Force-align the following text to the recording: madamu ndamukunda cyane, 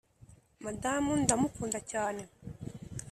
madamu 0.63 1.11
ndamukunda 1.21 1.79
cyane, 1.91 2.21